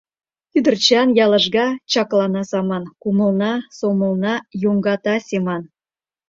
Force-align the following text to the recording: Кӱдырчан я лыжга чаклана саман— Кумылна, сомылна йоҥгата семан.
Кӱдырчан 0.51 1.07
я 1.23 1.25
лыжга 1.31 1.67
чаклана 1.91 2.41
саман— 2.51 2.83
Кумылна, 3.01 3.53
сомылна 3.77 4.33
йоҥгата 4.61 5.15
семан. 5.27 5.61